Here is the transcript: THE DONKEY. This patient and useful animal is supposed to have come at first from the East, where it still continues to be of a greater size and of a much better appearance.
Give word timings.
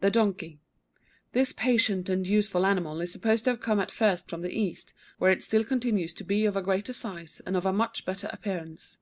THE 0.00 0.10
DONKEY. 0.10 0.58
This 1.30 1.52
patient 1.52 2.08
and 2.08 2.26
useful 2.26 2.66
animal 2.66 3.00
is 3.00 3.12
supposed 3.12 3.44
to 3.44 3.50
have 3.50 3.60
come 3.60 3.78
at 3.78 3.92
first 3.92 4.28
from 4.28 4.42
the 4.42 4.50
East, 4.50 4.92
where 5.18 5.30
it 5.30 5.44
still 5.44 5.62
continues 5.62 6.12
to 6.14 6.24
be 6.24 6.44
of 6.44 6.56
a 6.56 6.60
greater 6.60 6.92
size 6.92 7.40
and 7.46 7.56
of 7.56 7.64
a 7.64 7.72
much 7.72 8.04
better 8.04 8.28
appearance. 8.32 8.98